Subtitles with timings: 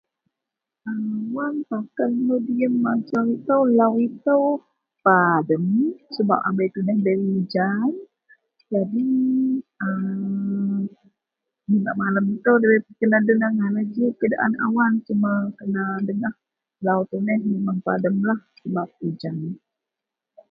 [0.91, 4.43] Awan takan melou diyem ajau itou lau itou
[5.05, 5.65] padem
[6.13, 7.91] sebap abei tuneh bei ujan.
[8.71, 9.07] Jadi
[9.85, 16.33] [ermmm] gak malem itou debei kena den angai lah ji keadaan awan cuma kena dengah
[16.85, 19.37] lau tuneh memang pademlah sebap ujan